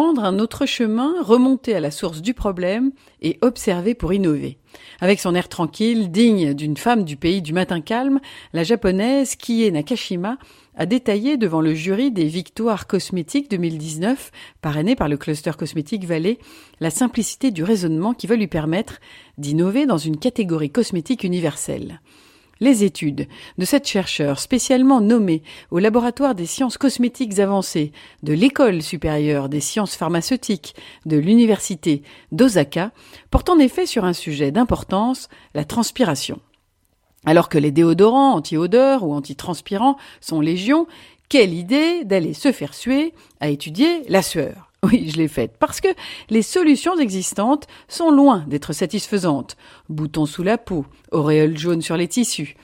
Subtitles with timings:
[0.00, 2.90] Prendre un autre chemin, remonter à la source du problème
[3.20, 4.56] et observer pour innover.
[4.98, 8.18] Avec son air tranquille, digne d'une femme du pays du matin calme,
[8.54, 10.38] la japonaise Kie Nakashima
[10.74, 14.30] a détaillé devant le jury des Victoires cosmétiques 2019,
[14.62, 16.38] parrainées par le cluster cosmétique Vallée,
[16.80, 19.00] la simplicité du raisonnement qui va lui permettre
[19.36, 22.00] d'innover dans une catégorie cosmétique universelle.
[22.62, 27.90] Les études de cette chercheur spécialement nommée au laboratoire des sciences cosmétiques avancées
[28.22, 30.74] de l'École supérieure des sciences pharmaceutiques
[31.06, 32.02] de l'Université
[32.32, 32.92] d'Osaka
[33.30, 36.38] portent en effet sur un sujet d'importance, la transpiration.
[37.24, 40.86] Alors que les déodorants anti-odeur ou anti-transpirants sont légion,
[41.30, 44.69] quelle idée d'aller se faire suer à étudier la sueur.
[44.82, 45.88] Oui, je l'ai faite, parce que
[46.30, 49.56] les solutions existantes sont loin d'être satisfaisantes.
[49.90, 52.56] Boutons sous la peau, auréole jaune sur les tissus.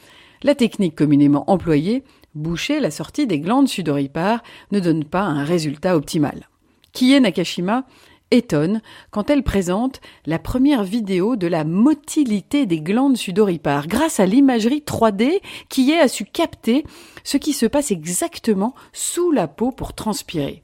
[0.42, 5.94] La technique communément employée, boucher la sortie des glandes sudoripares, ne donne pas un résultat
[5.94, 6.48] optimal.
[6.92, 7.84] Kie Nakashima
[8.30, 14.26] étonne quand elle présente la première vidéo de la motilité des glandes sudoripares grâce à
[14.26, 16.84] l'imagerie 3D qui a su capter
[17.24, 20.62] ce qui se passe exactement sous la peau pour transpirer.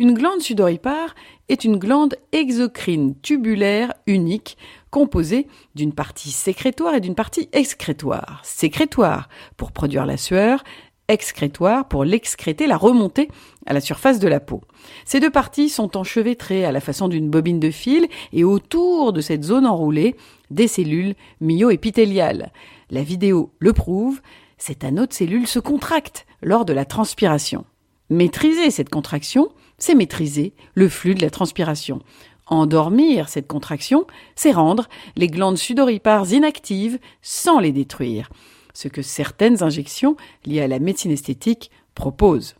[0.00, 1.14] Une glande sudoripare
[1.48, 4.58] est une glande exocrine tubulaire unique
[4.90, 8.40] composée d'une partie sécrétoire et d'une partie excrétoire.
[8.42, 10.64] Sécrétoire pour produire la sueur,
[11.06, 13.28] excrétoire pour l'excréter, la remonter
[13.66, 14.62] à la surface de la peau.
[15.04, 19.20] Ces deux parties sont enchevêtrées à la façon d'une bobine de fil et autour de
[19.20, 20.16] cette zone enroulée,
[20.50, 22.52] des cellules myo-épithéliales.
[22.90, 24.20] La vidéo le prouve,
[24.58, 27.64] cet anneau de cellules se contracte lors de la transpiration.
[28.10, 32.00] Maîtriser cette contraction, c'est maîtriser le flux de la transpiration.
[32.46, 38.28] Endormir cette contraction, c'est rendre les glandes sudoripares inactives sans les détruire,
[38.74, 42.56] ce que certaines injections liées à la médecine esthétique proposent.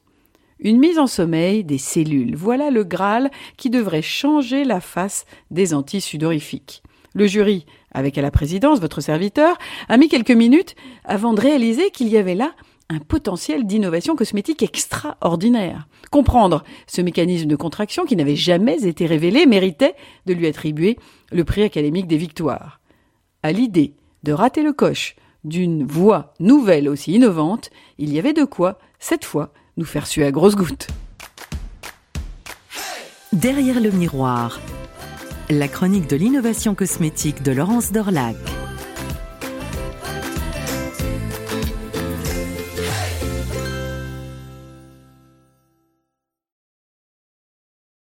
[0.61, 5.75] Une mise en sommeil des cellules, voilà le Graal qui devrait changer la face des
[5.75, 6.83] antisudorifiques.
[7.13, 10.75] Le jury, avec à la présidence votre serviteur, a mis quelques minutes
[11.05, 12.55] avant de réaliser qu'il y avait là
[12.91, 15.89] un potentiel d'innovation cosmétique extraordinaire.
[16.11, 19.95] Comprendre ce mécanisme de contraction qui n'avait jamais été révélé méritait
[20.27, 20.99] de lui attribuer
[21.33, 22.81] le prix académique des victoires.
[23.43, 28.45] À l'idée de rater le coche d'une voie nouvelle aussi innovante, il y avait de
[28.45, 30.89] quoi, cette fois, nous faire suer à grosses gouttes.
[33.33, 34.61] Derrière le miroir,
[35.51, 38.37] la chronique de l'innovation cosmétique de Laurence Dorlac.